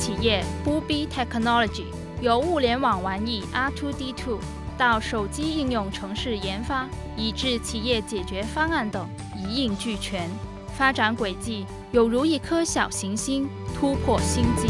[0.00, 1.84] 企业 Bubi Technology，
[2.22, 4.38] 由物联网玩意 R2D2
[4.78, 6.88] 到手机应用程式研发，
[7.18, 9.06] 以至企业解决方案等
[9.36, 10.26] 一应俱全，
[10.72, 14.68] 发展轨迹有如一颗小行星突破星际。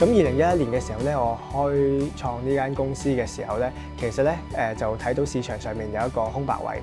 [0.00, 6.82] 咁，二零一一年嘅时候咧，我开创呢间公司嘅时候咧，其实咧，诶，就睇到市场上面有一个空白位。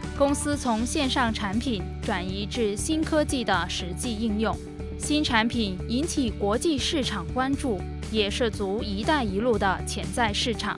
[0.17, 4.55] 公司从线上产品转移至新科技的实际应用，
[4.99, 7.79] 新产品引起国际市场关注，
[8.11, 10.77] 也涉足“一带一路”的潜在市场。